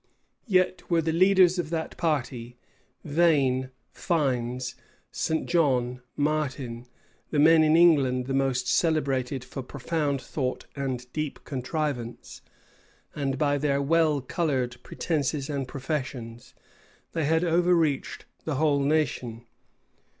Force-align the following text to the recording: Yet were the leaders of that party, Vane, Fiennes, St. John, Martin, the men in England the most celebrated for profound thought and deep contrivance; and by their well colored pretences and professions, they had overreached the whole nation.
Yet 0.47 0.89
were 0.89 1.03
the 1.03 1.11
leaders 1.13 1.59
of 1.59 1.69
that 1.69 1.95
party, 1.95 2.57
Vane, 3.03 3.69
Fiennes, 3.93 4.73
St. 5.11 5.45
John, 5.47 6.01
Martin, 6.17 6.87
the 7.29 7.37
men 7.37 7.61
in 7.63 7.77
England 7.77 8.25
the 8.25 8.33
most 8.33 8.67
celebrated 8.67 9.43
for 9.45 9.61
profound 9.61 10.19
thought 10.19 10.65
and 10.75 11.05
deep 11.13 11.43
contrivance; 11.43 12.41
and 13.13 13.37
by 13.37 13.59
their 13.59 13.79
well 13.79 14.21
colored 14.21 14.77
pretences 14.81 15.51
and 15.51 15.67
professions, 15.67 16.55
they 17.11 17.25
had 17.25 17.43
overreached 17.43 18.25
the 18.43 18.55
whole 18.55 18.79
nation. 18.79 19.45